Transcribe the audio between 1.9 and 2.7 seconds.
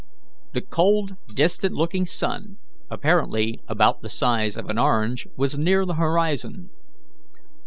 sun,